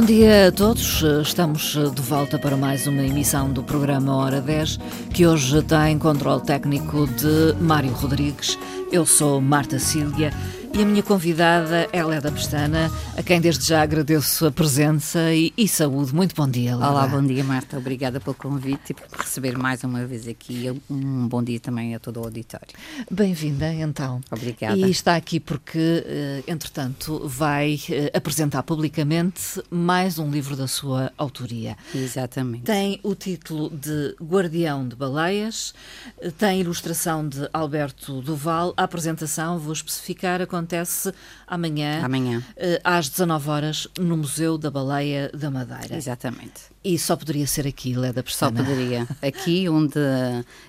[0.00, 1.02] Bom dia a todos.
[1.20, 4.78] Estamos de volta para mais uma emissão do programa Hora 10,
[5.12, 8.58] que hoje tem controle técnico de Mário Rodrigues.
[8.92, 10.32] Eu sou Marta Cília
[10.72, 15.52] e a minha convidada é Leda Pestana, a quem desde já agradeço a presença e,
[15.56, 16.14] e saúde.
[16.14, 16.90] Muito bom dia, Leda.
[16.90, 17.76] Olá, bom dia, Marta.
[17.76, 20.72] Obrigada pelo convite e por receber mais uma vez aqui.
[20.88, 22.68] Um bom dia também a todo o auditório.
[23.10, 24.20] Bem-vinda, então.
[24.30, 24.76] Obrigada.
[24.76, 31.12] E está aqui porque, eh, entretanto, vai eh, apresentar publicamente mais um livro da sua
[31.18, 31.76] autoria.
[31.92, 32.62] Exatamente.
[32.62, 35.74] Tem o título de Guardião de Baleias,
[36.20, 38.72] eh, tem ilustração de Alberto Duval.
[38.80, 41.12] A apresentação, vou especificar, acontece
[41.46, 42.42] amanhã, amanhã.
[42.56, 45.94] Uh, às 19 horas no Museu da Baleia da Madeira.
[45.94, 46.62] Exatamente.
[46.82, 48.64] E só poderia ser aqui, Leda Pestana.
[48.64, 49.06] Só poderia.
[49.20, 49.98] Aqui onde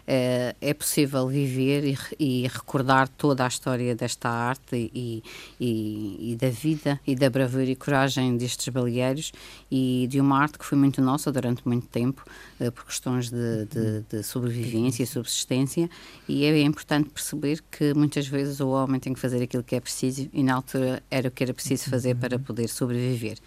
[0.06, 5.24] é, é possível viver e, e, recordar toda a história desta arte e,
[5.58, 9.32] e, e, da vida e da bravura e coragem destes baleeiros
[9.72, 12.26] e de uma arte que foi muito nossa durante muito tempo,
[12.60, 15.90] eh, por questões de, de, de sobrevivência e subsistência.
[16.28, 19.80] E é importante perceber que muitas vezes o homem tem que fazer aquilo que é
[19.80, 23.38] preciso e na altura era o que era preciso fazer para poder sobreviver.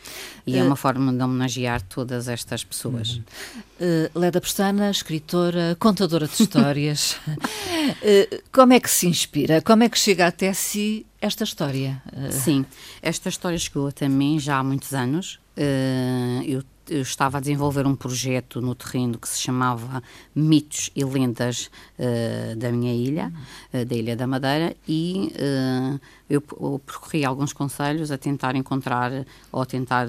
[0.47, 3.21] E é uma forma de homenagear todas estas estas pessoas.
[3.81, 7.17] Uh, Leda Pestana, escritora, contadora de histórias.
[7.27, 9.61] uh, como é que se inspira?
[9.61, 12.03] Como é que chega até si esta história?
[12.13, 12.33] Uh...
[12.33, 12.65] Sim,
[13.03, 15.39] esta história chegou até mim já há muitos anos.
[16.47, 20.03] eu eu estava a desenvolver um projeto no terreno que se chamava
[20.35, 23.33] Mitos e Lendas uh, da minha ilha,
[23.73, 29.25] uh, da Ilha da Madeira, e uh, eu, eu percorri alguns conselhos a tentar encontrar
[29.51, 30.09] ou a tentar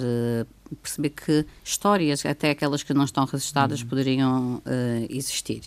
[0.81, 3.87] perceber que histórias, até aquelas que não estão registradas, uhum.
[3.87, 5.61] poderiam uh, existir.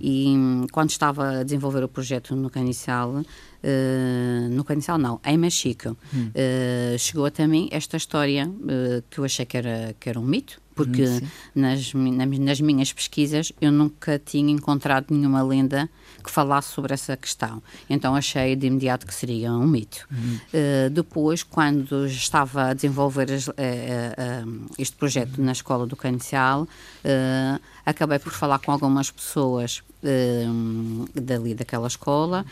[0.00, 3.22] E um, quando estava a desenvolver o projeto no Canicial,
[3.64, 6.28] uh, no Canicial não, em Mexico, uhum.
[6.28, 8.50] uh, chegou até mim esta história
[9.10, 11.20] que eu achei que era, que era um mito, porque hum,
[11.54, 15.88] nas, nas, minhas pesquisas eu nunca tinha encontrado nenhuma lenda
[16.22, 17.62] que falasse sobre essa questão.
[17.88, 20.06] Então achei de imediato que seria um mito.
[20.10, 20.38] Uhum.
[20.52, 26.66] Uh, depois, quando estava a desenvolver as, uh, uh, este projeto na Escola do Canicial,
[27.84, 29.82] acabei por falar com algumas pessoas
[31.14, 32.44] dali daquela escola,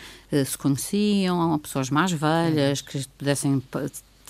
[0.46, 3.62] se conheciam, pessoas mais velhas, que pudessem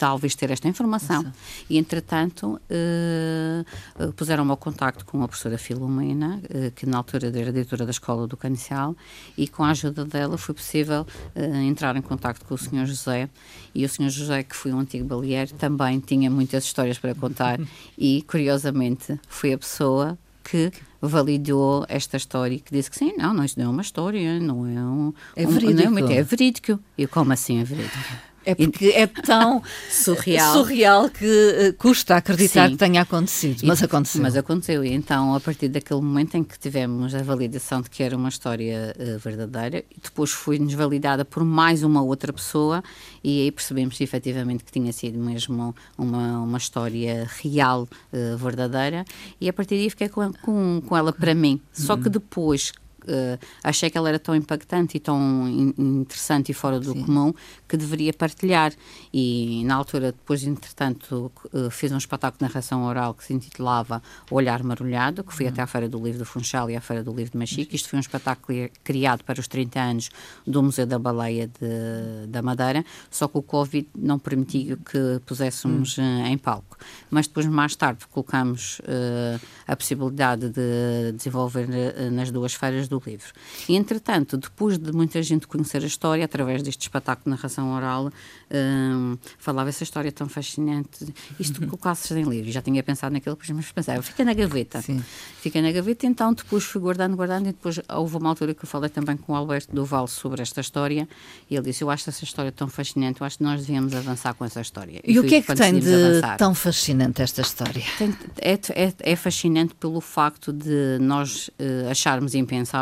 [0.03, 1.23] talvez ter esta informação.
[1.23, 1.33] Isso.
[1.71, 7.53] E, entretanto, uh, puseram-me ao contacto com a professora Filomena, uh, que na altura era
[7.53, 8.97] diretora da Escola do Canicial,
[9.39, 12.85] e com a ajuda dela foi possível uh, entrar em contacto com o Sr.
[12.85, 13.31] José.
[13.73, 14.11] E o Sr.
[14.11, 17.61] José, que foi um antigo baleeiro, também tinha muitas histórias para contar
[17.97, 20.73] e, curiosamente, foi a pessoa que
[21.09, 24.67] validou esta história que disse que sim, não, não, isto não é uma história, não
[24.67, 25.13] é um...
[25.35, 25.89] É verídico.
[25.89, 26.79] Um, não é, é verídico.
[26.97, 27.99] E como assim é verídico?
[28.45, 32.73] É porque é tão surreal, surreal que uh, custa acreditar Sim.
[32.73, 34.23] que tenha acontecido, mas e, aconteceu.
[34.23, 38.03] Mas aconteceu, e então, a partir daquele momento em que tivemos a validação de que
[38.03, 42.83] era uma história uh, verdadeira, depois foi-nos validada por mais uma outra pessoa,
[43.23, 49.05] e aí percebemos efetivamente que tinha sido mesmo uma, uma história real, uh, verdadeira,
[49.41, 51.61] e a partir daí fiquei com, com, com ela para mim.
[51.73, 52.73] Só que depois
[53.07, 57.05] uh, achei que ela era tão impactante e tão in interessante e fora do Sim.
[57.05, 57.35] comum
[57.69, 58.73] que deveria partilhar.
[59.13, 64.03] E na altura, depois, entretanto, uh, fiz um espetáculo de narração oral que se intitulava
[64.31, 65.53] Olhar Marulhado, que fui uhum.
[65.53, 67.75] até à Feira do Livro do Funchal e à Feira do Livro de Machique.
[67.75, 70.11] Isto foi um espetáculo criado para os 30 anos
[70.47, 75.99] do Museu da Baleia de, da Madeira, só que o Covid não permitiu que puséssemos
[75.99, 76.27] uhum.
[76.27, 76.77] em palco.
[77.11, 81.69] Mas depois, mais tarde, colocamos uh, a possibilidade de desenvolver
[82.11, 83.33] nas duas feiras do livro.
[83.69, 88.11] E, entretanto, depois de muita gente conhecer a história, através deste espetáculo de narração oral,
[88.53, 92.51] um, falava essa história tão fascinante, isto colocasses em livro.
[92.51, 94.83] Já tinha pensado naquilo, mas pensava, fica na gaveta.
[94.83, 95.03] Sim.
[95.41, 98.69] Fica na gaveta, então depois fui guardando, guardando, e depois houve uma altura que eu
[98.69, 101.09] falei também com o Alberto Duval sobre esta história,
[101.51, 104.35] e ele disse, eu acho essa história tão fascinante, eu acho que nós devíamos avançar
[104.35, 105.01] com essa história.
[105.05, 106.37] E, e o que é que tem de avançar.
[106.37, 107.83] tão fascinante esta história?
[107.99, 112.82] Tem, é, é, é, fascinante pelo facto de nós uh, acharmos impensável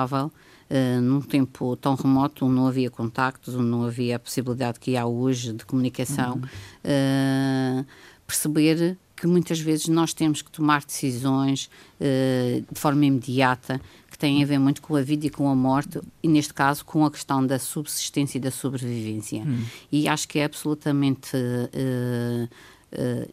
[0.71, 4.97] Uh, num tempo tão remoto, onde não havia contactos, onde não havia a possibilidade que
[4.97, 7.81] há hoje de comunicação, uhum.
[7.83, 7.87] uh,
[8.25, 11.69] perceber que muitas vezes nós temos que tomar decisões
[12.01, 15.57] uh, de forma imediata que têm a ver muito com a vida e com a
[15.57, 19.43] morte, e neste caso com a questão da subsistência e da sobrevivência.
[19.43, 19.65] Uhum.
[19.91, 21.37] E acho que é absolutamente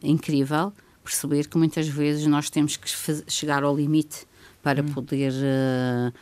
[0.02, 0.72] incrível
[1.08, 2.88] perceber que muitas vezes nós temos que
[3.28, 4.26] chegar ao limite
[4.62, 4.92] para uhum.
[4.92, 6.12] poder uh,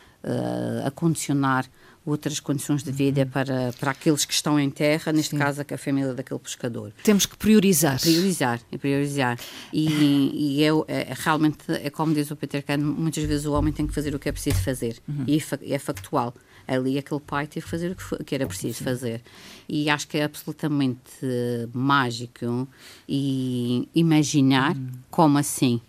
[0.85, 1.67] a condicionar
[2.07, 3.29] outras condições de vida uhum.
[3.29, 5.39] para, para aqueles que estão em terra, neste Sim.
[5.39, 6.93] caso a família daquele pescador.
[7.03, 8.01] Temos que priorizar.
[8.01, 9.39] Priorizar, priorizar.
[9.73, 13.73] E, e é, é, realmente, é como diz o Peter Kahn, muitas vezes o homem
[13.73, 14.99] tem que fazer o que é preciso fazer.
[15.09, 15.25] Uhum.
[15.27, 16.33] E é, é factual
[16.69, 18.85] ali aquele pai teve que fazer o que, foi, que era preciso Sim.
[18.85, 19.23] fazer.
[19.69, 21.27] E acho que é absolutamente
[21.73, 22.69] mágico
[23.09, 24.89] e imaginar hum.
[25.11, 25.81] como assim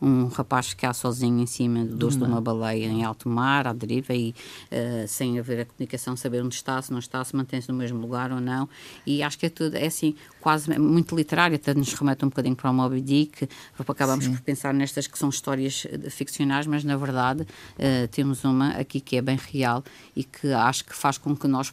[0.00, 4.14] um rapaz ficar sozinho em cima do de uma baleia em alto mar, à deriva,
[4.14, 4.34] e
[4.70, 7.98] uh, sem haver a comunicação, saber onde está, se não está, se mantém-se no mesmo
[8.00, 8.68] lugar ou não.
[9.06, 12.56] E acho que é tudo, é assim, quase muito literário, até nos remete um bocadinho
[12.56, 13.48] para o Moby Dick,
[13.78, 14.32] acabamos Sim.
[14.32, 19.00] por pensar nestas que são histórias eh, ficcionais, mas na verdade uh, temos uma aqui
[19.00, 19.82] que é bem real
[20.14, 21.72] e que acho que faz com que nós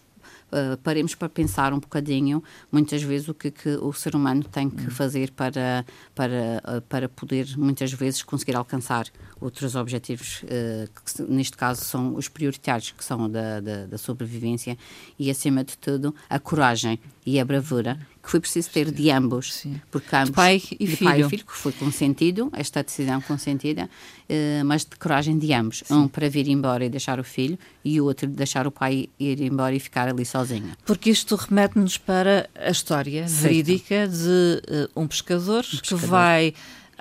[0.53, 4.69] uh, paremos para pensar um bocadinho, muitas vezes, o que, que o ser humano tem
[4.69, 4.91] que hum.
[4.91, 9.07] fazer para, para, uh, para poder, muitas vezes, conseguir alcançar
[9.41, 14.77] outros objetivos, uh, que neste caso são os prioritários, que são da, da, da sobrevivência
[15.17, 19.53] e, acima de tudo, a coragem e a bravura que foi preciso ter de ambos,
[19.53, 19.81] Sim.
[19.91, 21.09] porque ambos, de pai e de filho.
[21.09, 23.83] pai e filho, que foi consentido, esta decisão consentida,
[24.29, 25.93] uh, mas de coragem de ambos, Sim.
[25.93, 29.09] um para vir embora e deixar o filho e o outro de deixar o pai
[29.19, 30.71] ir embora e ficar ali sozinho.
[30.85, 33.41] Porque isto remete-nos para a história certo.
[33.41, 34.61] verídica de
[34.95, 36.53] uh, um pescador, um pescador que vai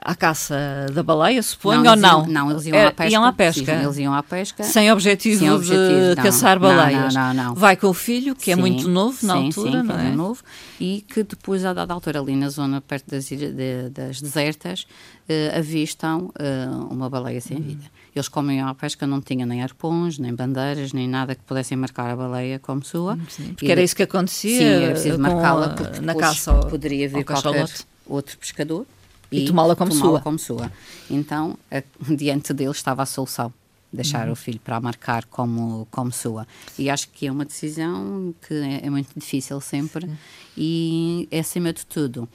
[0.05, 2.21] à caça da baleia, suponho, não, ou não?
[2.21, 3.77] Iam, não, eles iam, é, à pesca, iam à pesca.
[3.77, 4.65] Sim, eles iam à pesca.
[4.65, 7.15] Sem objetivo, sem objetivo de não, caçar baleias.
[7.15, 9.47] Não, não, não, Vai com o filho, que é sim, é muito novo na sim,
[9.47, 10.11] altura, sim, não é?
[10.11, 10.43] novo,
[10.81, 14.83] e que depois, a dada altura, ali na zona perto das, de, das desertas,
[15.29, 17.63] uh, avistam uh, uma baleia sem uhum.
[17.63, 17.85] vida.
[18.15, 21.77] Eles, como iam à pesca, não tinham nem arpões, nem bandeiras, nem nada que pudessem
[21.77, 23.19] marcar a baleia como sua.
[23.29, 24.59] Sim, porque e era isso que acontecia.
[24.59, 27.67] Sim, era preciso marcá-la, na caça poderia vir qualquer
[28.07, 28.85] outro pescador
[29.33, 30.71] e, e tomá-la como, tomá como sua.
[31.11, 31.83] Então, a,
[32.15, 33.53] diante dele estava a solução
[33.93, 34.33] deixar uhum.
[34.33, 36.47] o filho para marcar como, como sua.
[36.79, 40.17] E acho que é uma decisão que é, é muito difícil sempre Sim.
[40.57, 42.29] e, acima de tudo,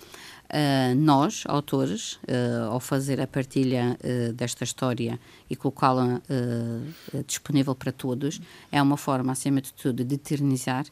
[0.47, 6.21] Uh, nós, autores, uh, ao fazer a partilha uh, desta história e colocá-la
[7.25, 8.39] disponível para todos,
[8.71, 10.85] é uma forma, acima de tudo, de eternizar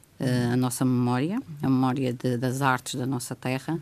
[0.52, 3.78] a nossa memória, a memória de, das artes da nossa terra,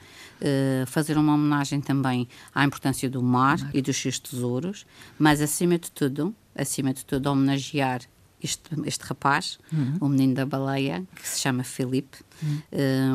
[0.88, 4.84] fazer uma homenagem também à importância do mar e dos seus tesouros,
[5.20, 8.02] mas, acima de tudo, acima de tudo, homenagear
[8.44, 9.98] este, este rapaz, uhum.
[10.02, 12.62] o menino da baleia, que se chama Felipe, uhum.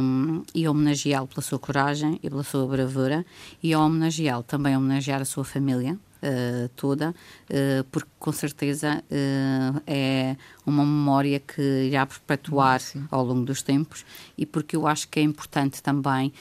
[0.00, 3.24] um, e homenageá-lo pela sua coragem e pela sua bravura,
[3.62, 10.36] e homenageá-lo também homenagear a sua família, Uh, toda, uh, porque com certeza uh, é
[10.66, 13.06] uma memória que irá perpetuar Sim.
[13.08, 14.04] ao longo dos tempos
[14.36, 16.32] e porque eu acho que é importante também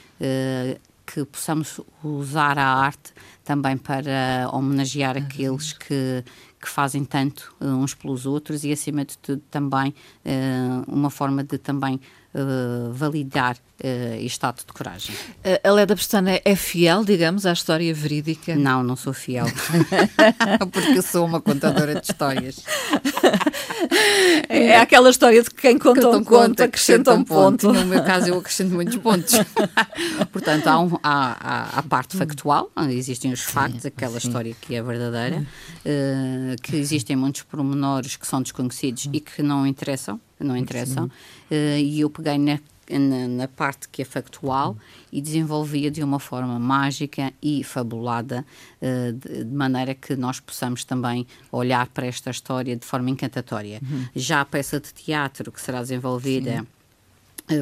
[1.08, 3.14] que possamos usar a arte
[3.44, 5.24] também para homenagear uhum.
[5.24, 6.24] aqueles que,
[6.60, 9.94] que fazem tanto uh, uns pelos outros e, acima de tudo, também
[10.26, 12.00] uh, uma forma de também
[12.34, 15.16] uh, validar uh, este ato de coragem.
[15.64, 18.56] A Leda Pestana é fiel, digamos, à história verídica?
[18.56, 19.46] Não, não sou fiel,
[20.72, 22.64] porque sou uma contadora de histórias.
[24.50, 27.72] É aquela história de que quem conta um conto acrescenta um ponto.
[27.72, 29.34] No meu caso, eu acrescento muitos pontos.
[30.32, 34.28] Portanto, há, um, há, há, a parte factual, existem os factos, aquela sim.
[34.28, 35.46] história que é verdadeira,
[35.86, 41.78] uh, que existem muitos pormenores que são desconhecidos e que não interessam, não interessam, uh,
[41.78, 44.78] e eu peguei na na, na, parte que é factual
[45.12, 48.46] e desenvolvia de uma forma mágica e fabulada,
[48.82, 53.82] uh, de, de, maneira que nós possamos também olhar para esta história de forma encantatória.
[53.84, 54.06] Uhum.
[54.16, 56.60] Já a peça de teatro que será desenvolvida.
[56.60, 56.77] Sim eh,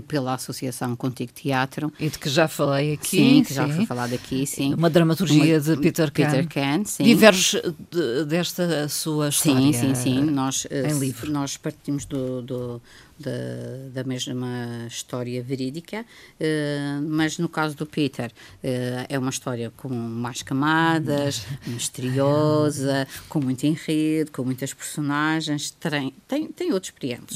[0.07, 1.91] pela Associação Contigo Teatro.
[1.99, 3.17] E de que já falei aqui.
[3.17, 3.53] Sim, que sim.
[3.53, 4.73] já foi falado aqui, sim.
[4.73, 6.25] Uma dramaturgia uma, de Peter Kahn.
[6.25, 7.03] Peter Kahn, sim.
[7.03, 7.61] Diverge
[7.91, 9.73] de, desta sua história.
[9.73, 10.21] Sim, sim, sim.
[10.23, 11.31] Nós, em livro.
[11.31, 12.81] nós partimos do, do
[13.17, 19.71] da, da mesma história verídica, uh, mas no caso do Peter uh, é uma história
[19.77, 26.85] com mais camadas, misteriosa, com muito enredo, com muitas personagens, tem, tem, tem outros.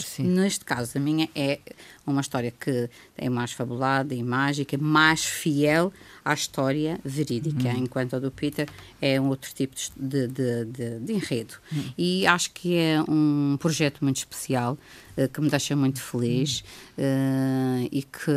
[0.06, 0.24] Sim.
[0.24, 1.60] Neste caso, a minha é
[2.06, 5.94] uma história que é mais fabulada e mágica, mais fiel
[6.30, 7.78] à história verídica, uhum.
[7.78, 8.70] enquanto a do Peter
[9.02, 11.56] é um outro tipo de, de, de, de enredo.
[11.72, 11.94] Uhum.
[11.98, 14.78] E acho que é um projeto muito especial,
[15.18, 16.64] uh, que me deixa muito feliz
[17.00, 18.32] uh, e que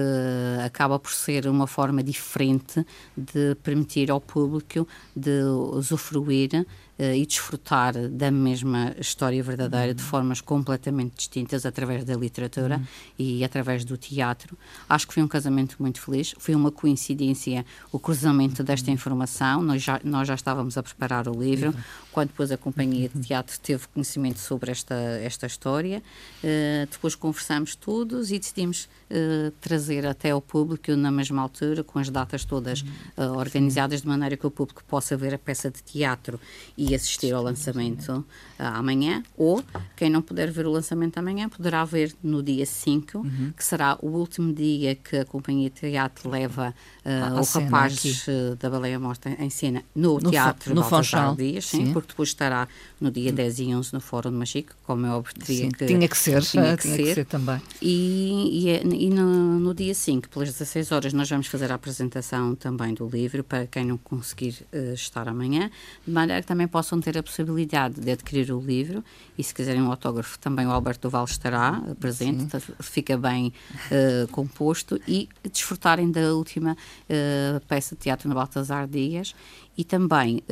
[0.65, 2.85] acaba por ser uma forma diferente
[3.15, 6.67] de permitir ao público de usufruir
[7.03, 12.85] e desfrutar da mesma história verdadeira de formas completamente distintas através da literatura uhum.
[13.19, 14.57] e através do teatro.
[14.89, 16.35] Acho que foi um casamento muito feliz.
[16.39, 19.63] Foi uma coincidência o cruzamento desta informação.
[19.63, 21.75] Nós já, nós já estávamos a preparar o livro,
[22.13, 26.03] quando depois a companhia de teatro teve conhecimento sobre esta, esta história.
[26.45, 31.99] Uh, depois conversamos todos e decidimos uh, trazer até ao público na mesma altura, com
[31.99, 35.83] as datas todas uh, organizadas, de maneira que o público possa ver a peça de
[35.83, 36.39] teatro
[36.77, 38.25] e assistir ao lançamento
[38.59, 39.23] amanhã.
[39.37, 39.65] Ou,
[39.97, 43.53] quem não puder ver o lançamento amanhã, poderá ver no dia 5, uhum.
[43.57, 48.27] que será o último dia que a companhia de teatro leva o rapaz
[48.59, 52.29] da Baleia Morta em cena no, no teatro no Baltasar Dias, sim, sim, porque depois
[52.29, 52.69] estará
[53.03, 56.09] no dia 10 e 11 no Fórum de Machique, como é óbvio, teria que, tinha
[56.09, 57.03] que ser, tinha que, tinha ser.
[57.03, 57.61] que ser também.
[57.81, 61.75] E, e, é, e no, no, dia 5, pelas 16 horas, nós vamos fazer a
[61.75, 65.69] apresentação também do livro para quem não conseguir uh, estar amanhã,
[66.07, 69.05] de maneira que também possam ter a possibilidade de adquirir o livro
[69.37, 72.73] e se quiserem um autógrafo também o Alberto Duval estará presente, Sim.
[72.81, 73.53] fica bem
[73.91, 79.35] uh, composto e desfrutarem da última uh, peça de teatro no Baltasar Dias
[79.77, 80.43] e também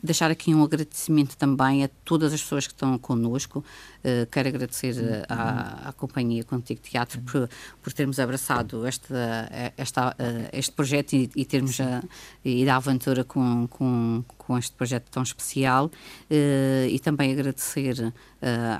[0.00, 3.64] deixar aqui um agradecimento também a todas as pessoas que estão connosco.
[3.98, 7.48] Uh, quero agradecer uh, à, à, Companhia Contigo Teatro por,
[7.82, 10.16] por termos abraçado esta, esta,
[10.52, 12.02] este projeto e, e termos a,
[12.44, 15.90] e a aventura com, com, com este projeto tão especial
[16.30, 18.12] e também agradecer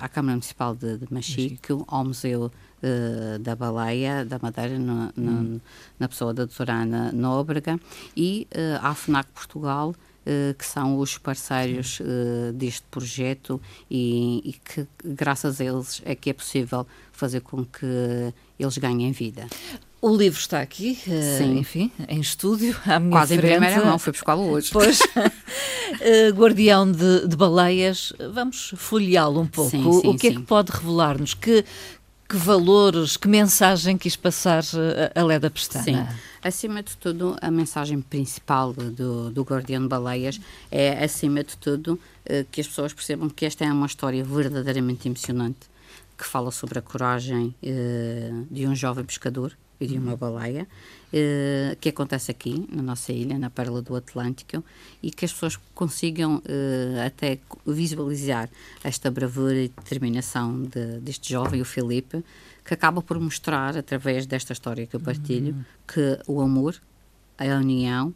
[0.01, 2.51] à Câmara Municipal de, de Machique, ao Museu
[2.83, 5.61] uh, da Baleia, da Madeira, no, no, hum.
[5.99, 7.79] na pessoa da doutora Ana Nóbrega,
[8.17, 10.12] e uh, à FNAC Portugal, Uh,
[10.57, 13.61] que são os parceiros uh, deste projeto
[13.91, 19.11] e, e, que, graças a eles, é que é possível fazer com que eles ganhem
[19.13, 19.47] vida.
[20.01, 23.47] O livro está aqui, uh, enfim, em estúdio, à minha Quase frente.
[23.47, 24.71] em primeira mão, fui buscá-lo hoje.
[24.73, 24.99] Pois,
[26.35, 29.71] Guardião de, de, Baleias, vamos folheá-lo um pouco.
[29.71, 30.37] Sim, sim, o que sim.
[30.37, 31.35] é que pode revelar-nos?
[31.35, 31.65] Que,
[32.33, 35.85] que valores, que mensagem quis passar eh, a Leda Pestana?
[35.85, 36.19] Sim.
[36.43, 42.01] Acima de tudo, a mensagem principal do, do Guardião de Baleias é, acima de tudo,
[42.25, 45.59] eh, que as pessoas percebam que esta é uma história verdadeiramente emocionante,
[46.17, 50.67] que fala sobre a coragem eh, de um jovem pescador e de uma baleia,
[51.13, 54.65] eh, que acontece aqui, na nossa ilha, na Pérola do Atlântico,
[55.03, 58.49] e que as pessoas consigam eh, até visualizar
[58.83, 62.25] esta bravura e determinação de, deste jovem, o Felipe,
[62.65, 65.65] que acaba por mostrar, através desta história que eu partilho, uhum.
[65.87, 66.81] que o amor,
[67.37, 68.15] a união,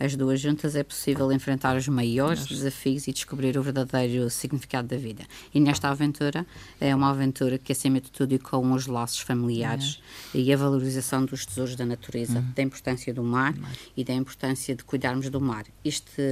[0.00, 4.96] as duas juntas é possível enfrentar os maiores desafios e descobrir o verdadeiro significado da
[4.96, 5.24] vida.
[5.54, 6.46] E nesta aventura
[6.80, 10.00] é uma aventura que, acima de tudo, e com os laços familiares
[10.34, 12.52] e a valorização dos tesouros da natureza, uhum.
[12.56, 15.66] da importância do mar, mar, e da importância de cuidarmos do mar.
[15.84, 16.22] Este,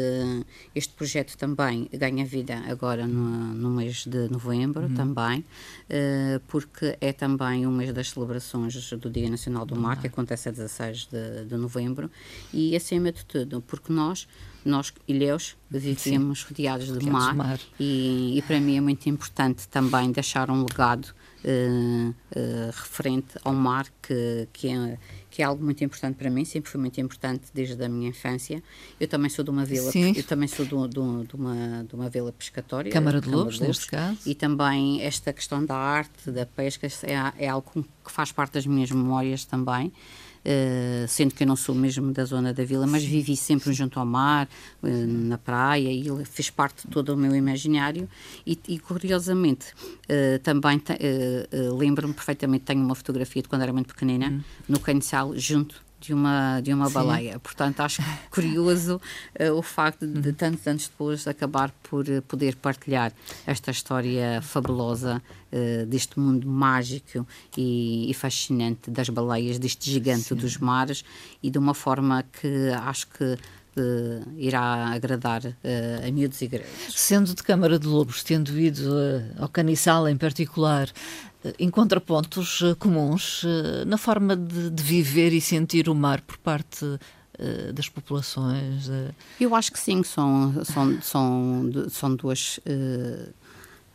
[0.75, 4.95] este projeto também ganha vida agora no, no mês de novembro, uhum.
[4.95, 10.07] também, uh, porque é também um mês das celebrações do Dia Nacional do Mar, que
[10.07, 12.11] acontece a 16 de, de novembro,
[12.53, 14.29] e, acima de tudo, porque nós,
[14.65, 17.61] nós ilhéus, vivíamos rodeados de rodeados mar, mar.
[17.79, 21.07] E, e, para mim é muito importante também deixar um legado
[21.45, 22.15] uh, uh,
[22.73, 24.99] referente ao mar, que, que, é,
[25.31, 28.63] que é algo muito importante para mim, sempre foi muito importante desde a minha infância.
[28.99, 30.13] Eu também sou de uma vila, Sim.
[30.17, 32.91] eu também sou de, de, de, uma, de uma vila pescatória.
[32.93, 34.21] Câmara de Lobos, neste caso.
[34.27, 38.67] E também esta questão da arte, da pesca, é, é algo que faz parte das
[38.67, 39.93] minhas memórias também.
[40.51, 44.01] Eh, sendo que eu não sou mesmo da zona da vila, mas vivi sempre junto
[44.01, 44.49] ao mar,
[44.83, 48.09] uh, na praia, e ele fez parte de todo o meu imaginário.
[48.47, 50.81] E, e curiosamente, uh, também
[51.77, 54.41] lembro-me perfeitamente, tenho uma fotografia de quando era muito pequenina, hum.
[54.67, 57.39] no Canissal, junto de uma, de uma baleia.
[57.39, 59.01] Portanto, acho curioso
[59.41, 63.13] uh, o facto de, de, tantos anos depois, acabar por uh, poder partilhar
[63.47, 67.27] esta história fabulosa uh, deste mundo mágico
[67.57, 70.35] e, e, fascinante das baleias, deste gigante Sim.
[70.37, 71.05] dos mares
[71.43, 73.37] e de uma forma que acho que
[73.77, 75.55] Uh, irá agradar uh,
[76.05, 76.95] a miúdos e grandes.
[76.97, 80.91] Sendo de Câmara de Lobos, tendo ido uh, ao Caniçal em particular,
[81.59, 86.37] encontra pontos eh, comuns eh, na forma de, de, viver e sentir o mar por
[86.39, 86.85] parte
[87.39, 88.91] eh, das populações?
[89.41, 92.59] Eu acho que sim, são, são, são, são duas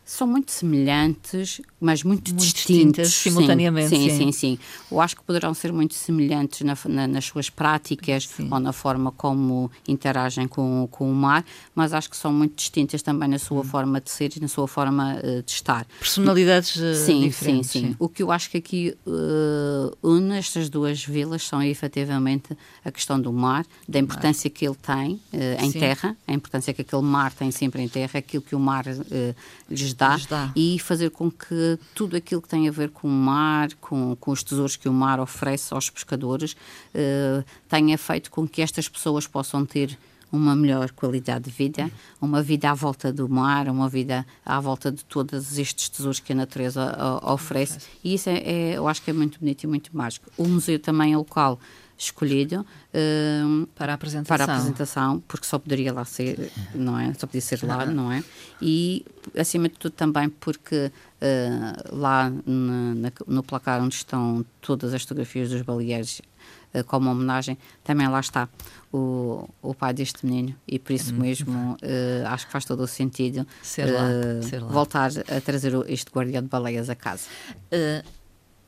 [0.05, 3.89] são muito semelhantes, mas muito, muito distintas, distintas simultaneamente.
[3.89, 4.59] Sim, sim, sim, sim.
[4.91, 8.49] Eu acho que poderão ser muito semelhantes na, na, nas suas práticas sim.
[8.51, 13.01] ou na forma como interagem com, com o mar, mas acho que são muito distintas
[13.01, 13.63] também na sua hum.
[13.63, 15.85] forma de ser e na sua forma uh, de estar.
[15.99, 17.71] Personalidades uh, sim, diferentes.
[17.71, 17.95] Sim, sim, sim.
[17.97, 23.19] O que eu acho que aqui uh, une estas duas vilas são efetivamente a questão
[23.19, 25.21] do mar, da importância que ele tem
[25.59, 28.85] em terra, a importância que aquele mar tem sempre em terra, aquilo que o mar
[29.69, 33.07] lhes dá, lhes dá, e fazer com que tudo aquilo que tem a ver com
[33.07, 38.29] o mar, com, com os tesouros que o mar oferece aos pescadores, uh, tenha feito
[38.31, 39.97] com que estas pessoas possam ter
[40.33, 44.91] uma melhor qualidade de vida, uma vida à volta do mar, uma vida à volta
[44.91, 47.77] de todos estes tesouros que a natureza uh, oferece.
[48.03, 50.31] E isso é, é, eu acho que é muito bonito e muito mágico.
[50.35, 51.59] O museu também é local
[52.05, 54.37] escolhido uh, para a apresentação.
[54.37, 57.13] Para a apresentação, porque só poderia lá ser, não é?
[57.13, 58.23] Só podia ser lá, não é?
[58.61, 59.05] E
[59.37, 60.91] acima de tudo também porque
[61.21, 66.21] uh, lá na, na, no placar onde estão todas as fotografias dos baleeiros
[66.73, 68.49] uh, como homenagem, também lá está
[68.91, 71.19] o, o pai deste menino e por isso hum.
[71.19, 71.77] mesmo
[72.27, 74.07] acho que faz todo o sentido ser lá,
[74.41, 74.67] ser lá.
[74.67, 77.27] voltar a trazer este guardião de baleias a casa.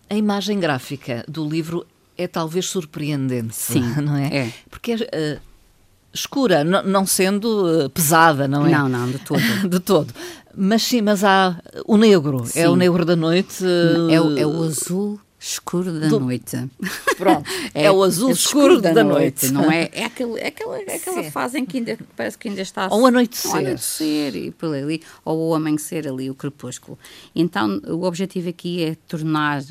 [0.09, 1.85] a imagem gráfica do livro
[2.17, 3.55] é talvez surpreendente.
[3.55, 4.37] Sim, não é?
[4.37, 4.53] é.
[4.69, 5.41] Porque é uh,
[6.13, 8.71] escura, não sendo uh, pesada, não é?
[8.71, 9.41] Não, não, de todo.
[9.69, 10.13] de todo.
[10.57, 12.59] Mas sim, mas há o negro, sim.
[12.59, 13.63] é o negro da noite.
[13.63, 16.19] Uh, é, o, é o azul escuro da do...
[16.19, 16.57] noite.
[17.17, 19.51] Pronto, é, é o azul escuro, escuro da, da noite.
[19.51, 19.53] noite.
[19.53, 19.85] Não é?
[19.95, 23.05] É, aquele, é aquela, é aquela fase em que ainda parece que ainda está ou
[23.05, 23.51] anoitecer.
[23.51, 26.97] Ou anoitecer e por ali, ou o amanhecer ali, o crepúsculo.
[27.35, 29.61] Então, o objetivo aqui é tornar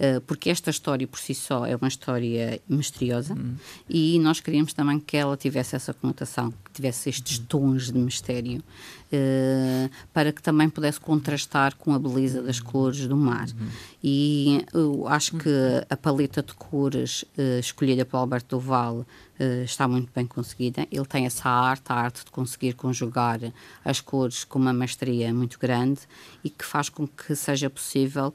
[0.00, 3.56] eh, porque esta história por si só é uma história misteriosa hum.
[3.88, 8.62] e nós queríamos também que ela tivesse essa conotação, que tivesse estes tons de mistério,
[9.12, 13.48] uh, para que também pudesse contrastar com a beleza das cores do mar.
[13.48, 13.68] Uhum.
[14.02, 15.50] E eu acho que
[15.88, 19.06] a paleta de cores uh, escolhida pelo Alberto Duval
[19.40, 20.84] Uh, está muito bem conseguida.
[20.90, 23.38] Ele tem essa arte, a arte de conseguir conjugar
[23.84, 26.00] as cores com uma mestria muito grande
[26.42, 28.34] e que faz com que seja possível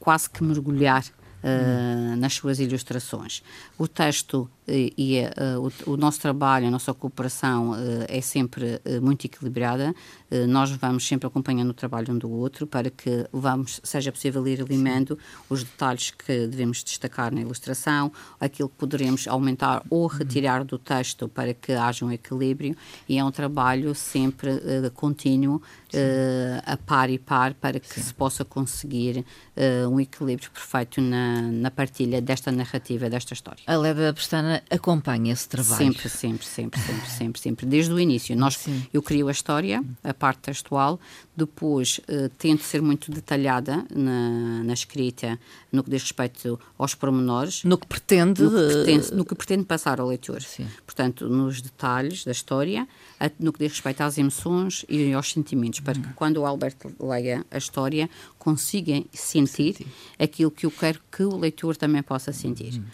[0.00, 1.04] quase que mergulhar
[1.42, 3.42] uh, nas suas ilustrações.
[3.78, 7.76] O texto e, e uh, o, o, nosso trabalho, a nossa cooperação uh,
[8.08, 9.94] é sempre uh, muito equilibrada.
[10.48, 14.60] nós vamos sempre acompanhando o trabalho um do outro para que vamos, seja possível ir
[14.66, 15.18] limando
[15.48, 21.28] os detalhes que devemos destacar na ilustração, aquilo que poderemos aumentar ou retirar do texto
[21.28, 22.74] para que haja um equilíbrio
[23.06, 24.52] e é um trabalho sempre
[24.94, 25.60] contínuo,
[26.64, 28.00] a par e par, para que Sim.
[28.00, 29.24] se possa conseguir
[29.90, 33.62] um equilíbrio perfeito na, na partilha desta narrativa, desta história.
[33.66, 35.76] A Leda Pestana acompanha esse trabalho?
[35.76, 37.66] Sempre, sempre, sempre, sempre, sempre, sempre.
[37.66, 38.36] Desde o início.
[38.36, 38.58] Nós,
[38.92, 41.00] eu crio a história, a parte textual,
[41.36, 45.38] depois uh, tento ser muito detalhada na, na, escrita,
[45.70, 47.64] no que diz respeito aos pormenores.
[47.64, 48.42] No que pretende...
[48.42, 50.42] No que pretende, no que pretende passar ao leitor.
[50.42, 50.66] Sim.
[50.84, 52.86] Portanto, nos detalhes da história,
[53.38, 57.44] no que diz respeito às emoções e aos sentimentos, para que quando o Alberto leia
[57.50, 58.10] a história,
[58.42, 59.84] consiga sentir Sim.
[60.18, 62.80] aquilo que eu quero que o leitor também possa sentir.
[62.80, 62.84] Hum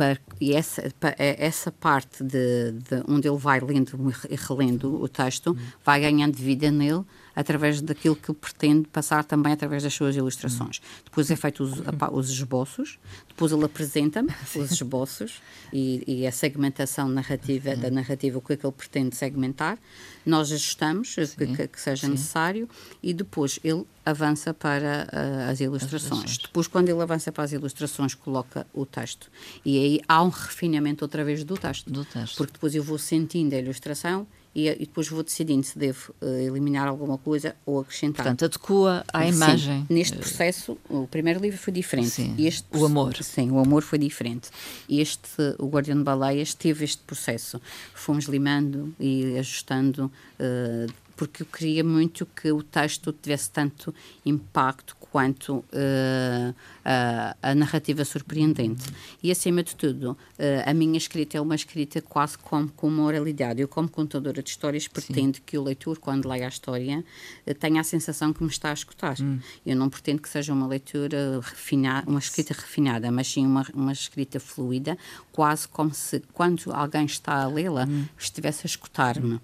[0.00, 3.92] para, e essa, para, é, essa parte de, de, onde ele vai lendo
[4.30, 7.04] e relendo o texto vai ganhando vida nele
[7.34, 10.80] através daquilo que pretende passar também através das suas ilustrações.
[11.04, 11.72] Depois é feito os,
[12.12, 15.40] os esboços, depois ele apresenta-me os esboços
[15.72, 19.78] e, e, a segmentação narrativa da narrativa, o que é que ele pretende segmentar.
[20.24, 22.12] Nós ajustamos que, que, que, seja Sim.
[22.12, 22.68] necessário
[23.02, 26.32] e depois ele avança para uh, as, ilustrações.
[26.32, 29.30] as Depois, quando ele avança para as ilustrações, coloca o texto.
[29.64, 31.90] E aí há um refinamento outra vez do texto.
[31.90, 32.36] Do texto.
[32.36, 36.26] Porque depois eu vou sentindo a ilustração e, e, depois vou decidindo se devo uh,
[36.26, 38.24] eliminar alguma coisa ou acrescentar.
[38.24, 39.80] Portanto, adequa à imagem.
[39.80, 42.10] Sim, neste processo, o primeiro livro foi diferente.
[42.10, 43.14] Sim, este, o amor.
[43.22, 44.50] Sim, o amor foi diferente.
[44.88, 47.60] Este, o Guardião de Baleias, teve este processo.
[47.94, 50.10] Fomos limando e ajustando,
[50.40, 57.54] uh, porque eu queria muito que o texto tivesse tanto impacto quanto uh, a, a,
[57.54, 58.86] narrativa surpreendente.
[59.22, 60.16] E, acima de tudo, uh,
[60.64, 63.60] a minha escrita é uma escrita quase como com uma oralidade.
[63.60, 65.42] Eu, como contadora de histórias, pretendo sim.
[65.44, 67.04] que o leitor, quando leia a história,
[67.46, 69.20] uh, tenha a sensação que me está a escutar.
[69.20, 69.40] Hum.
[69.66, 73.92] Eu não pretendo que seja uma leitura refinada, uma escrita refinada, mas sim uma, uma
[73.92, 74.96] escrita fluida,
[75.32, 78.06] quase como se, quando alguém está a lê-la, hum.
[78.16, 79.38] estivesse a escutar-me.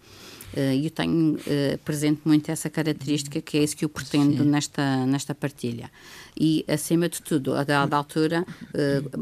[0.56, 1.38] E eu tenho
[1.84, 5.90] presente muito essa característica, que é isso que eu pretendo nesta, nesta partilha.
[6.38, 8.46] E, acima de tudo, a dada altura,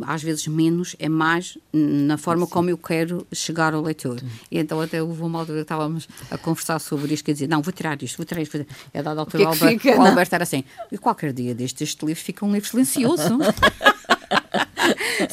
[0.07, 2.53] às vezes menos é mais na forma Sim.
[2.53, 4.21] como eu quero chegar ao leitor.
[4.51, 7.63] E então até houve uma altura que estávamos a conversar sobre isto, quer dizer, não,
[7.63, 8.67] vou tirar isto, vou tirar isto.
[8.93, 11.85] E a dada altura o, o, Albert, o Alberto era assim, e qualquer dia deste
[11.85, 13.39] este livro fica um livro silencioso.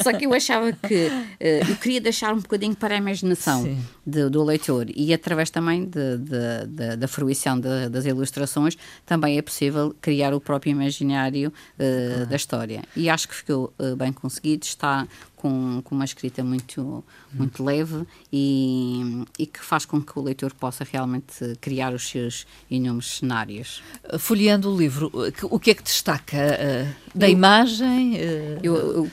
[0.03, 4.29] Só que eu achava que uh, eu queria deixar um bocadinho para a imaginação de,
[4.29, 10.33] do leitor e através também de, de, da fruição das ilustrações também é possível criar
[10.33, 12.25] o próprio imaginário uh, claro.
[12.27, 12.83] da história.
[12.95, 15.07] E acho que ficou uh, bem conseguido, está
[15.41, 20.53] com, com uma escrita muito, muito leve e, e que faz com que o leitor
[20.53, 23.81] possa realmente criar os seus inúmeros cenários.
[24.19, 25.11] Folheando o livro,
[25.43, 26.37] o que é que destaca?
[26.37, 28.13] Uh, da eu, imagem?
[28.13, 29.11] Uh, eu, eu,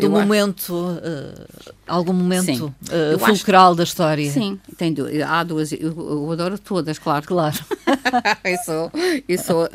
[0.00, 2.74] do momento, uh, algum momento
[3.18, 4.30] fulcral da história?
[4.30, 4.94] Sim, tem,
[5.26, 7.26] há duas, eu, adoro todas, claro.
[7.26, 7.58] Claro.
[8.44, 8.90] eu sou,
[9.28, 9.68] eu sou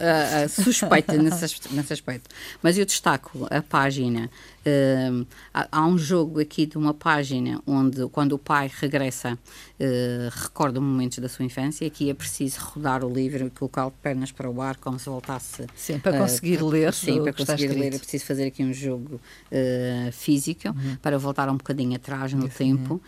[0.63, 2.29] suspeita nesse, nesse aspecto.
[2.62, 4.29] Mas eu destaco a página
[4.67, 10.82] Uh, há, um jogo aqui de uma página onde, quando o pai regressa, uh, recorda
[10.82, 11.88] momentos da sua infância.
[11.88, 15.65] Aqui é preciso rodar o livro e colocar pernas para o ar, como se voltasse.
[15.73, 16.93] Sim, para conseguir uh, ler.
[16.93, 20.97] Sim, para conseguir ler é preciso fazer aqui um jogo eh, físico uhum.
[21.01, 23.01] para voltar um bocadinho atrás no tempo.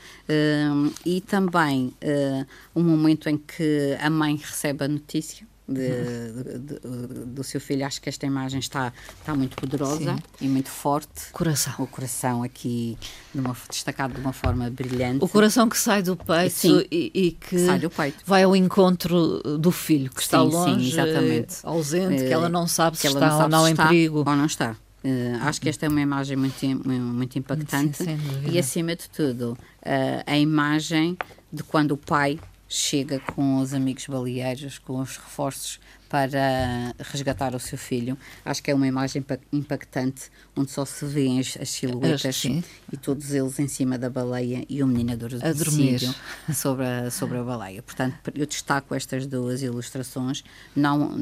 [1.05, 1.93] e também
[2.75, 7.85] um momento em que a mãe recebe a notícia de, de, de, do seu filho.
[7.85, 10.23] Acho que esta imagem está, está muito poderosa Sim.
[10.41, 11.31] e muito forte.
[11.31, 11.73] Coração.
[11.77, 12.97] O coração aqui
[13.33, 15.23] de uma, destacado de uma forma brilhante.
[15.23, 17.57] O coração que sai do peito e, e, que
[18.25, 20.99] vai ao encontro do filho que está sim, longe, sim,
[21.63, 24.23] ausente, que ela não sabe se está não ou não em perigo.
[24.25, 24.75] Ou não está.
[25.03, 28.17] Uh, acho que esta é uma imagem muito, muito impactante sim,
[28.51, 31.17] e, acima de tudo, uh, a imagem
[31.53, 32.37] de quando o pai
[32.69, 38.17] chega com os amigos baleeiros, com os reforços para resgatar o seu filho.
[38.43, 43.31] Acho que é uma imagem impactante, onde só se vêem as, as silhuetas e todos
[43.31, 46.13] eles em cima da baleia e o menino adormecido
[46.53, 47.83] sobre a, sobre a baleia.
[47.83, 50.43] Portanto, eu destaco estas duas ilustrações,
[50.75, 51.15] não,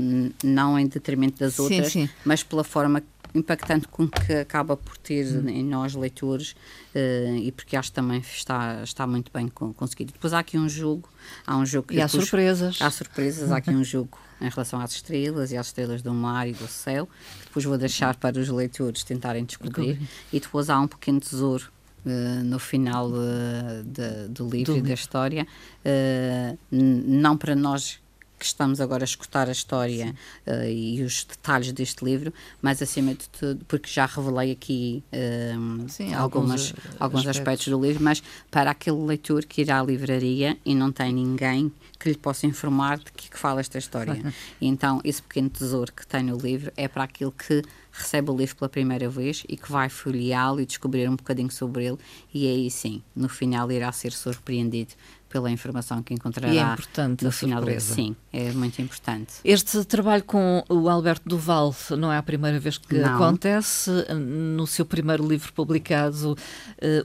[0.43, 2.13] não em detrimento das outras, sim, sim.
[2.23, 5.49] mas pela forma impactante com que acaba por ter hum.
[5.49, 6.51] em nós leitores
[6.95, 10.13] uh, e porque acho que também está, está muito bem conseguido.
[10.13, 11.09] Depois há aqui um jogo,
[11.45, 12.81] há um jogo que e há surpresas.
[12.81, 16.47] Há surpresas, há aqui um jogo em relação às estrelas e às estrelas do mar
[16.47, 17.07] e do céu,
[17.39, 19.99] que depois vou deixar para os leitores tentarem descobrir.
[20.31, 21.71] E depois há um pequeno tesouro
[22.05, 25.45] Uh, no final uh, de, do livro e da história,
[25.83, 27.99] uh, não para nós
[28.37, 33.13] que estamos agora a escutar a história uh, e os detalhes deste livro, mas acima
[33.13, 37.39] de tudo, porque já revelei aqui uh, Sim, algumas, alguns, alguns aspectos.
[37.39, 37.67] aspectos.
[37.67, 38.21] do livro, mas
[38.51, 42.99] para aquele leitor que irá à livraria e não tem ninguém que lhe possa informar
[42.99, 44.21] de que, que fala esta história.
[44.61, 48.55] então, esse pequeno tesouro que tem no livro é para aquele que recebe o livro
[48.55, 51.97] pela primeira vez e que vai folheá-lo e descobrir um bocadinho sobre ele,
[52.33, 54.93] e aí sim, no final irá ser surpreendido
[55.29, 59.33] pela informação que encontrará e é importante no final do Sim, é muito importante.
[59.43, 63.15] Este trabalho com o Alberto Duval não é a primeira vez que não.
[63.15, 63.91] acontece.
[64.13, 66.35] No seu primeiro livro publicado, uh,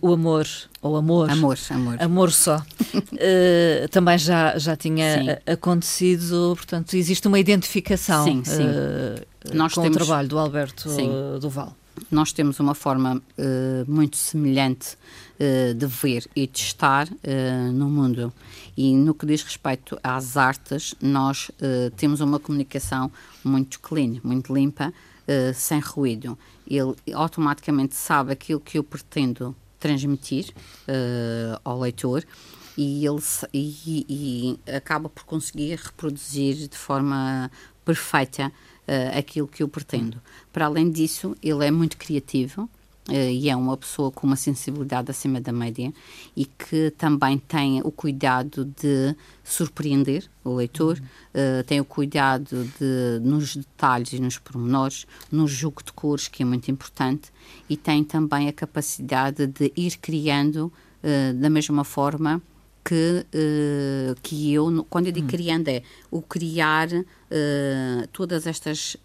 [0.00, 0.46] O Amor,
[0.80, 1.30] ou Amor.
[1.30, 1.96] Amor, amor.
[2.00, 2.56] Amor só.
[2.58, 5.52] uh, também já, já tinha sim.
[5.52, 8.62] acontecido, portanto, existe uma identificação sim, sim.
[8.62, 9.96] Uh, Nós com temos...
[9.96, 10.88] o trabalho do Alberto
[11.40, 11.76] Duval
[12.10, 14.96] nós temos uma forma uh, muito semelhante
[15.38, 18.32] uh, de ver e de estar uh, no mundo.
[18.76, 21.50] E no que diz respeito às artes, nós
[21.96, 23.12] temos uma comunicação
[23.44, 24.94] muito clean, muito limpa,
[25.54, 26.38] sem ruído.
[26.66, 30.54] Ele automaticamente sabe aquilo que eu pretendo transmitir
[31.62, 32.24] ao leitor
[32.78, 33.20] e ele
[33.52, 34.06] e,
[34.66, 37.50] e acaba por conseguir reproduzir de forma
[37.84, 38.50] perfeita
[38.88, 40.20] uh, aquilo que eu pretendo.
[40.52, 42.68] Para além disso, ele é muito criativo.
[43.08, 45.92] Uh, e é uma pessoa com uma sensibilidade acima da média
[46.36, 51.60] e que também tem o cuidado de surpreender o leitor, uhum.
[51.60, 56.44] uh, tem o cuidado de, nos detalhes e nos pormenores, no jogo de cores, que
[56.44, 57.32] é muito importante,
[57.68, 62.40] e tem também a capacidade de ir criando uh, da mesma forma
[62.84, 65.30] que, uh, que eu, quando eu digo hum.
[65.30, 68.96] criando, é o criar uh, todas estas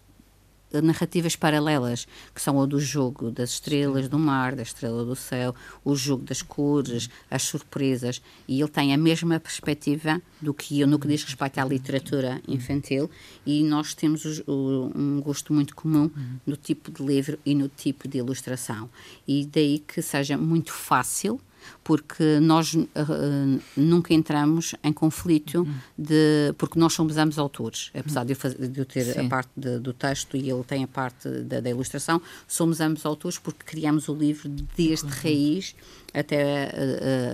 [0.70, 5.54] narrativas paralelas, que são o do jogo das estrelas do mar, da estrela do céu,
[5.82, 7.10] o jogo das cores, hum.
[7.30, 11.58] as surpresas, e ele tem a mesma perspectiva do que eu no que diz respeito
[11.58, 13.10] à literatura infantil,
[13.46, 16.10] e nós temos o, um gosto muito comum
[16.46, 18.90] no tipo de livro e no tipo de ilustração,
[19.26, 21.40] e daí que seja muito fácil
[21.84, 22.86] porque nós uh,
[23.76, 28.84] nunca entramos em conflito de porque nós somos ambos autores, apesar de eu, de eu
[28.84, 29.26] ter Sim.
[29.26, 33.04] a parte de, do texto e ele tem a parte da, da, ilustração, somos ambos
[33.06, 35.12] autores porque criamos o livro desde uhum.
[35.22, 35.74] raiz
[36.12, 36.70] até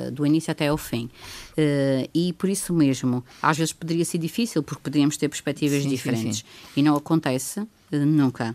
[0.09, 1.07] uh, do início até ao fim.
[1.57, 5.89] Uh, e por isso mesmo, às vezes poderia ser difícil, porque poderíamos ter perspectivas sim,
[5.89, 6.39] diferentes.
[6.39, 6.81] Sim, sim.
[6.81, 7.67] E não acontece
[7.99, 8.55] nunca.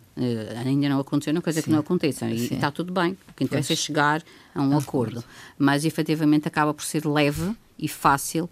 [0.65, 2.29] ainda não aconteceu, não quer dizer que não aconteça.
[2.29, 3.17] E está tudo bem.
[3.29, 4.23] O que interessa é chegar
[4.53, 5.23] a um acordo.
[5.57, 8.49] Mas efetivamente acaba por ser leve e fácil.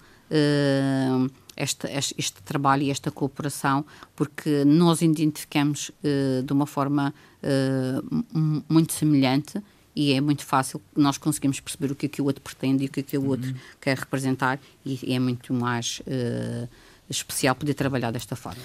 [1.56, 3.84] Este, este, este, trabalho e esta cooperação,
[4.16, 8.26] porque nós identificamos uh, de uma forma uh,
[8.70, 9.60] muito semelhante
[9.96, 12.88] e é muito fácil, nós conseguimos perceber o que é que o outro pretende e
[12.88, 13.30] o que é que o uhum.
[13.30, 16.70] outro quer representar e, e é muito mais uh,
[17.10, 18.62] especial poder trabalhar desta forma.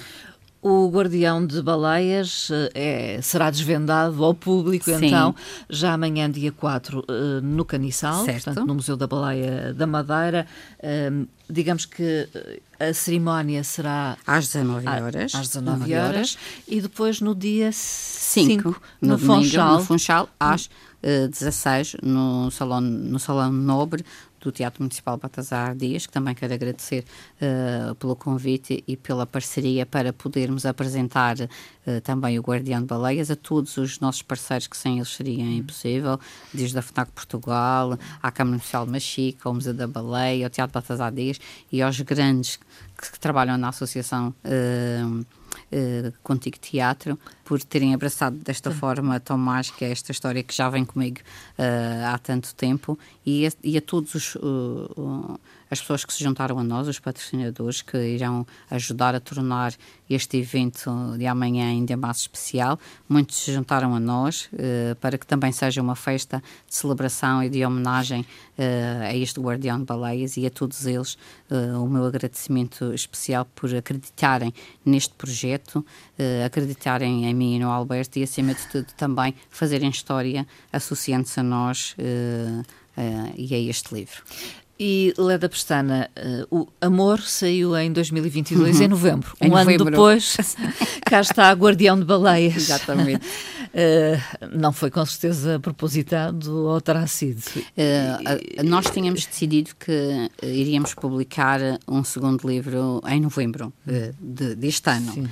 [0.62, 5.07] O Guardião de Baleias eh, é, será desvendado ao público, Sim.
[5.07, 5.35] então,
[5.68, 8.44] já amanhã, dia 4, eh, no Caniçal, certo.
[8.44, 10.46] portanto, no Museu da Baleia da Madeira.
[10.81, 12.29] Ehm, digamos que
[12.79, 19.09] a cerimónia será às 19 horas, às 19 horas, e depois no dia 5, no,
[19.09, 20.70] no Funchal, no Funchal às
[21.03, 24.05] 16 no Salão, no Salão Nobre
[24.43, 27.05] do Teatro Municipal Batazar Dias, que também quero agradecer
[27.41, 33.31] uh, pelo convite e pela parceria para podermos apresentar uh, também o Guardião de Baleias
[33.31, 36.19] a todos os nossos parceiros que sem eles seria impossível,
[36.53, 40.75] desde a FNAC Portugal, à Câmara Municipal de Machica, ao Museu da Baleia, ao Teatro
[40.75, 41.39] Batazar Dias
[41.71, 42.59] e aos grandes
[42.97, 45.25] que, que trabalham na Associação uh,
[46.23, 48.79] Contigo Teatro, por terem abraçado desta Sim.
[48.79, 51.21] forma tão mágica esta história que já vem comigo
[51.59, 55.39] uh, há tanto tempo e a, e a todos os, uh,
[55.71, 59.75] as pessoas que se juntaram a nós, os patrocinadores, que irão ajudar a tornar
[60.09, 62.79] este evento de amanhã ainda mais especial.
[63.09, 67.49] Muitos se juntaram a nós uh, para que também seja uma festa de celebração e
[67.49, 68.25] de homenagem
[69.09, 71.17] a este Guardião de Baleias e a todos eles
[71.81, 74.53] o meu agradecimento especial por acreditarem
[74.85, 75.85] neste projeto,
[76.45, 81.42] acreditarem em mim e no Alberto e, acima de tudo, também fazerem história associando-se a
[81.42, 84.23] nós uh, uh, e a este livro.
[84.85, 86.11] E Leda Pestana,
[86.51, 88.83] uh, o Amor saiu em 2022, uhum.
[88.83, 89.33] em novembro.
[89.40, 89.75] Em um novembro.
[89.75, 90.37] ano depois,
[91.07, 92.57] cá está Guardião de Baleias.
[92.57, 93.25] Exatamente.
[93.25, 97.38] Uh, não foi com certeza propositado ou terá sido?
[97.38, 105.31] Uh, nós tínhamos decidido que iríamos publicar um segundo livro em novembro de, deste ano.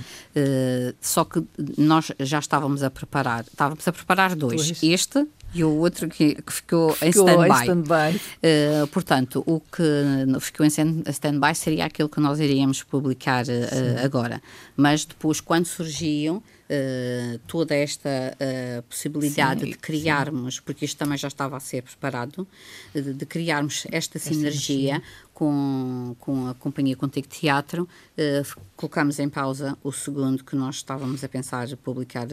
[1.01, 1.45] só que
[1.77, 4.65] nós já estávamos a preparar, estávamos a preparar dois.
[4.65, 4.81] dois.
[4.81, 7.63] Este e o outro que, que ficou, ficou em stand-by.
[7.63, 14.05] Stand uh, portanto, o que ficou em stand-by seria aquilo que nós iríamos publicar uh,
[14.05, 14.41] agora.
[14.77, 20.63] Mas depois, quando surgiam uh, toda esta uh, possibilidade sim, de criarmos, sim.
[20.65, 22.47] porque isto também já estava a ser preparado,
[22.95, 25.03] de, de criarmos esta sinergia
[25.41, 27.85] com, com a companhia Contigo Teatro,
[28.19, 32.27] uh, colocamos em pausa o segundo que nós estávamos a pensar publicar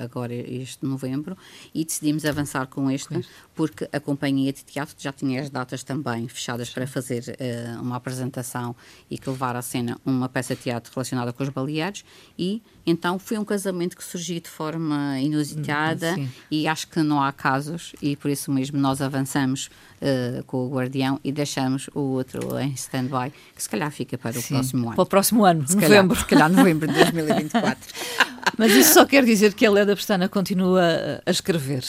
[0.00, 1.36] agora este novembro
[1.74, 6.28] e decidimos avançar com este, porque a companhia de teatro já tinha as datas também
[6.28, 7.36] fechadas para fazer
[7.80, 8.76] uma apresentação
[9.10, 12.04] e que levar à cena uma peça de teatro relacionada com os baleares
[12.38, 16.28] e então foi um casamento que surgiu de forma inusitada Sim.
[16.50, 20.70] e acho que não há casos e por isso mesmo nós avançamos uh, com o
[20.70, 24.86] Guardião e deixamos o outro em stand-by, que se calhar fica para o Sim, próximo
[24.86, 24.94] ano.
[24.96, 26.16] Para o próximo ano, se novembro.
[26.16, 28.32] Calhar, se calhar novembro de 2024.
[28.58, 31.82] Mas isso só quer dizer que a Leda Pestana continua a escrever.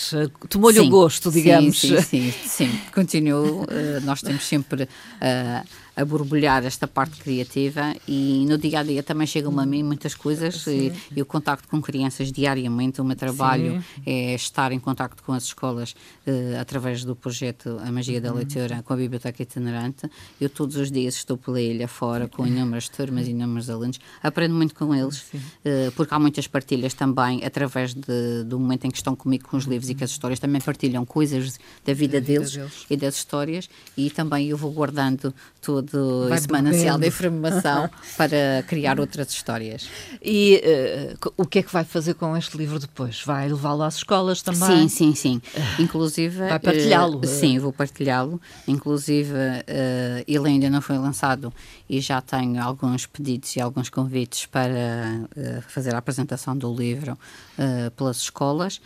[0.50, 1.80] Tomou-lhe o gosto, digamos.
[1.80, 2.34] Sim, sim, sim.
[2.48, 2.80] sim.
[2.94, 3.64] Continuo.
[3.64, 4.84] Uh, nós temos sempre.
[4.84, 9.84] Uh, a borbulhar esta parte criativa e no dia a dia também chegam a mim
[9.84, 14.02] muitas coisas e, e, o contacto com crianças diariamente, o meu trabalho Sim.
[14.06, 15.92] é estar em contacto com as escolas
[16.26, 18.38] uh, através do projeto A Magia da uhum.
[18.38, 20.10] Leitura com a Biblioteca Itinerante.
[20.42, 24.56] Eu todos os dias estou pela ilha fora com inúmeras turmas e inúmeros alunos, aprendo
[24.56, 28.98] muito com eles, uh, porque há muitas partilhas também através de, do momento em que
[28.98, 32.20] estão comigo com os livros e com as histórias, também partilham coisas da vida, da
[32.20, 37.00] vida deles, deles, e das histórias e também eu vou guardando todo Vai esse manancial
[37.00, 39.90] de informação para criar outras histórias.
[40.22, 40.62] E
[41.24, 43.22] uh, o que é que vai fazer com este livro depois?
[43.24, 44.90] Vai levá-lo às escolas Sim, também?
[44.90, 45.42] sim, sim.
[45.80, 46.38] Inclusive.
[46.38, 47.20] Vai partilhá-lo?
[47.20, 48.42] Uh, sim, vou partilhá-lo.
[48.68, 51.54] Inclusive, uh, ele ainda não foi lançado
[51.90, 55.28] e já tenho alguns pedidos e alguns convites para
[55.68, 57.18] fazer a apresentação do livro
[57.96, 58.82] pelas escolas.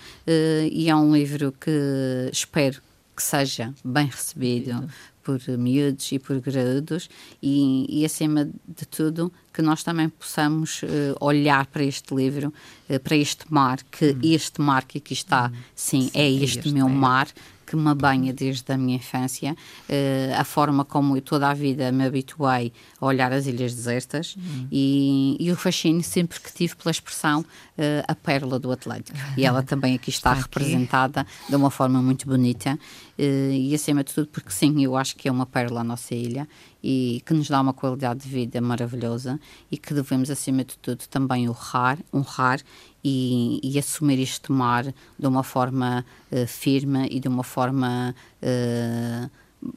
[0.72, 2.82] e é um livro que espero
[3.16, 4.88] que seja bem recebido
[5.28, 7.10] por miúdos e por graúdos
[7.44, 10.88] e, e, acima de tudo, que nós também possamos uh,
[11.20, 12.54] olhar para este livro,
[12.90, 14.20] uh, para este mar, que hum.
[14.24, 15.58] este mar que aqui está, hum.
[15.76, 16.90] sim, sim, é este, este meu é.
[16.90, 17.28] mar,
[17.68, 21.92] que me banha desde a minha infância, uh, a forma como eu toda a vida
[21.92, 24.68] me habituei a olhar as ilhas desertas uhum.
[24.72, 29.18] e, e, o fascínio sempre que tive pela expressão uh, a pérola do Atlântico.
[29.36, 32.80] E ela também aqui está, está representada de uma forma muito bonita
[33.20, 36.16] uh, e acima de tudo porque sim, eu acho que é uma pérola a nossa
[36.16, 36.48] ilha
[36.82, 39.38] e que nos dá uma qualidade de vida maravilhosa
[39.70, 42.62] e que devemos acima de tudo também honrar, honrar
[43.08, 44.84] e, e assumir este mar
[45.18, 49.30] de uma forma uh, firme e de uma forma uh,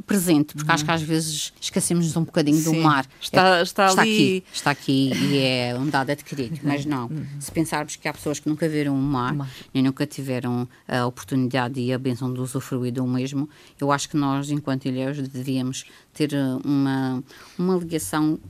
[0.05, 0.75] presente, porque uhum.
[0.75, 2.73] acho que às vezes esquecemos um bocadinho Sim.
[2.73, 3.07] do mar.
[3.21, 4.11] Está, é, está, está ali.
[4.11, 7.07] aqui, está aqui e é um dado adquirido, mas não.
[7.07, 7.25] Uhum.
[7.38, 11.07] Se pensarmos que há pessoas que nunca viram um mar, mar, e nunca tiveram a
[11.07, 13.49] oportunidade e a benção de usufruir do mesmo,
[13.81, 16.31] eu acho que nós, enquanto ilhéus, devíamos ter
[16.64, 17.23] uma,
[17.57, 18.40] uma ligação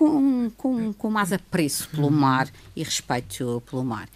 [0.00, 4.08] com, com, com mais apreço pelo mar e respeito pelo mar.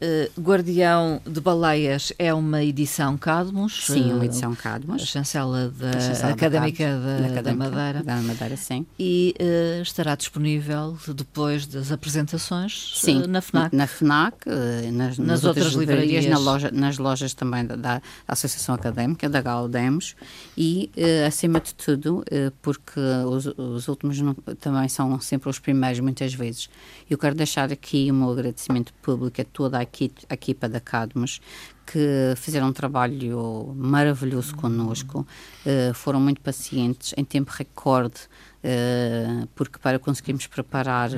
[0.00, 3.84] Uh, Guardião de Baleias é uma edição Cadmos.
[3.84, 5.02] Sim, uma edição Cadmos.
[5.02, 8.02] A chancela da chancela Académica da, da, da, Madeira.
[8.02, 8.86] Da Madeira, sim.
[8.98, 13.76] E uh, estará disponível depois das apresentações sim, uh, na FNAC.
[13.76, 18.02] Na FNAC, nas, nas, nas, outras, outras livrarias, na loja, nas lojas também da, da
[18.26, 20.16] Associação Académica, da Gaudemos
[20.56, 20.90] e,
[21.26, 22.24] acima de tudo,
[22.62, 26.70] porque os, os últimos não, também são sempre os primeiros, muitas vezes.
[27.08, 29.89] Eu quero deixar aqui o meu agradecimento público a toda a
[30.28, 31.40] a equipa da Cadmos,
[31.86, 35.26] que fizeram um trabalho maravilhoso connosco,
[35.66, 38.20] uh, foram muito pacientes, em tempo recorde,
[38.64, 41.10] uh, porque para conseguirmos preparar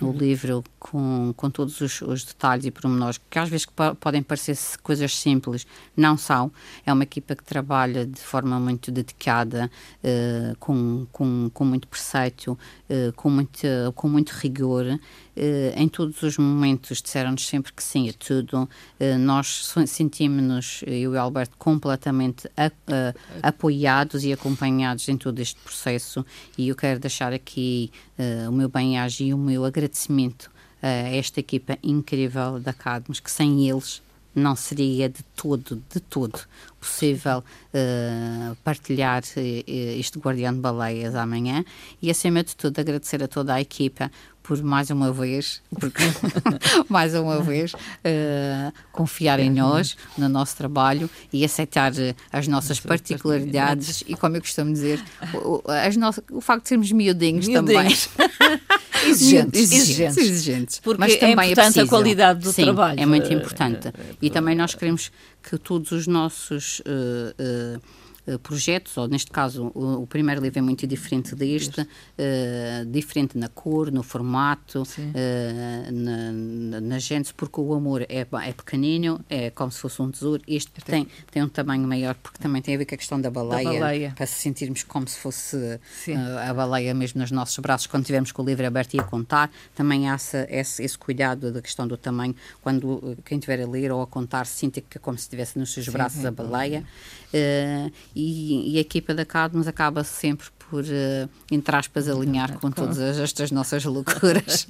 [0.00, 3.66] o livro com, com todos os, os, detalhes e pormenores, que às vezes
[4.00, 6.50] podem parecer coisas simples, não são.
[6.86, 9.70] É uma equipa que trabalha de forma muito dedicada,
[10.02, 14.86] uh, com, com, com muito preceito, uh, com, muito, com muito rigor.
[14.86, 18.68] Uh, em todos os momentos disseram-nos sempre que sim a tudo.
[19.20, 22.70] nós sentimos-nos, eu e o Alberto, completamente a,
[23.42, 26.24] apoiados e acompanhados em todo este processo
[26.56, 27.90] e eu quero deixar aqui
[28.48, 30.50] o meu bem-aja e o meu agradecimento
[30.82, 34.02] esta equipa incrível da Cadmos, que sem eles
[34.34, 36.40] não seria de todo, de todo
[36.78, 41.64] possível uh, partilhar uh, este Guardião de Baleias amanhã.
[42.00, 44.10] E, acima de tudo, agradecer a toda a equipa
[44.42, 46.02] por mais uma vez, porque
[46.88, 51.92] mais uma vez uh, confiar em nós, no nosso trabalho e aceitar
[52.32, 55.02] as nossas particularidades e, como eu costumo dizer,
[55.34, 56.10] o, as no...
[56.32, 58.08] o facto de sermos miudinhos, miudinhos.
[58.16, 58.60] também.
[59.06, 60.80] exigentes, exigentes, exigentes.
[60.80, 63.00] Porque Mas é também é importante é a qualidade do Sim, trabalho.
[63.00, 63.92] é muito importante.
[64.20, 65.10] E também nós queremos
[65.42, 67.80] que todos os nossos uh, uh, eh,
[68.38, 73.48] projetos, ou neste caso o, o, primeiro livro é muito diferente deste, uh, diferente na
[73.48, 79.70] cor, no formato, uh, na, na, gente, porque o amor é, é pequenino, é como
[79.70, 80.42] se fosse um tesouro.
[80.46, 83.20] Este é tem, tem um tamanho maior, porque também tem a ver com a questão
[83.20, 84.12] da baleia, da baleia.
[84.16, 88.32] para se sentirmos como se fosse uh, a baleia mesmo nos nossos braços, quando tivermos
[88.32, 89.50] com o livro aberto e a contar.
[89.74, 93.90] Também há esse, esse, esse cuidado da questão do tamanho, quando quem estiver a ler
[93.92, 96.84] ou a contar sinta que é como se estivesse nos seus braços sim, a baleia.
[97.32, 102.70] Uh, e, e, a equipa da Cadmus acaba sempre por, uh, entre aspas, alinhar com
[102.70, 104.68] todas estas nossas loucuras.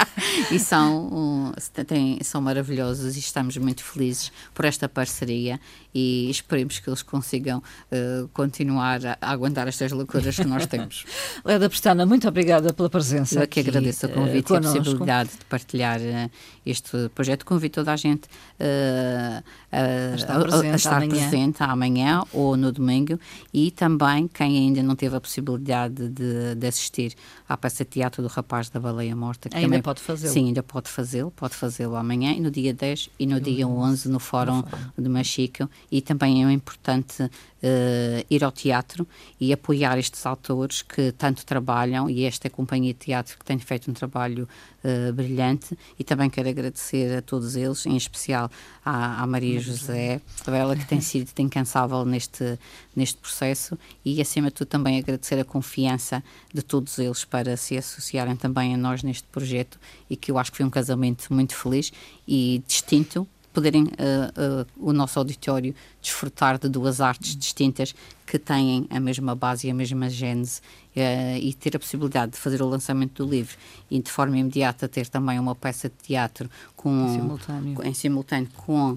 [0.50, 1.52] e são, um,
[1.86, 5.60] têm, são maravilhosos e estamos muito felizes por esta parceria
[5.94, 11.04] e esperemos que eles consigam uh, continuar a, a, aguentar estas loucuras que nós temos.
[11.44, 13.40] Leda Pestana, muito obrigada pela presença.
[13.40, 16.30] Eu que aqui, agradeço o convite uh, e a possibilidade de partilhar uh,
[16.64, 17.44] este projeto.
[17.44, 18.22] Convido toda a gente
[18.58, 21.28] a, a, estar, presente, a estar amanhã.
[21.28, 23.20] presente amanhã ou no domingo
[23.52, 27.14] e também quem ainda não teve a possibilidade de, de assistir
[27.52, 29.48] à peça de teatro do Rapaz da Baleia Morta.
[29.48, 30.32] Que ainda também, pode fazê-lo.
[30.32, 33.68] Sim, ainda pode fazê-lo, pode fazê-lo amanhã e no dia 10 e no, no dia
[33.68, 34.84] 11 no Fórum, no fórum.
[34.98, 37.22] de Machico e também é importante
[37.62, 39.06] uh, ir ao teatro
[39.40, 43.90] e apoiar estes autores que tanto trabalham e esta companhia de teatro que tem feito
[43.90, 44.48] um trabalho
[44.82, 48.50] uh, brilhante e também quero agradecer a todos eles, em especial
[48.84, 52.58] à, à Maria José, ela que tem sido incansável neste,
[52.94, 57.76] neste processo e acima de tudo também agradecer a confiança de todos eles para se
[57.76, 59.78] associarem também a nós neste projeto
[60.08, 61.92] e que eu acho que foi um casamento muito feliz
[62.26, 67.94] e distinto poderem uh, uh, o nosso auditório desfrutar de duas artes distintas
[68.26, 70.60] que têm a mesma base e a mesma gênese
[70.96, 73.56] uh, e ter a possibilidade de fazer o lançamento do livro
[73.90, 78.48] e de forma imediata ter também uma peça de teatro com, em simultâneo, em simultâneo
[78.56, 78.96] com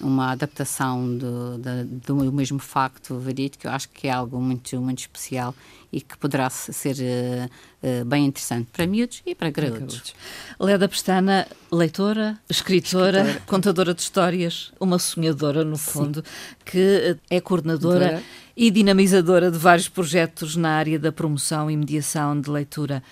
[0.00, 4.98] uma adaptação do, do, do mesmo facto verídico, eu acho que é algo muito, muito
[4.98, 5.54] especial
[5.92, 7.50] e que poderá ser uh,
[7.82, 10.14] uh, bem interessante para miúdos e para graúdos.
[10.58, 16.56] Leda Pestana, leitora, escritora, escritora, contadora de histórias, uma sonhadora, no fundo, Sim.
[16.64, 18.22] que é coordenadora
[18.56, 23.02] e dinamizadora de vários projetos na área da promoção e mediação de leitura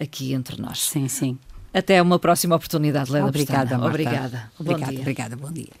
[0.00, 0.82] aqui entre nós.
[0.82, 1.38] Sim, sim.
[1.72, 3.76] Até uma próxima oportunidade, Leda Obrigada.
[3.78, 4.52] Obrigada.
[4.58, 5.36] Obrigada, obrigada.
[5.36, 5.74] Bom dia.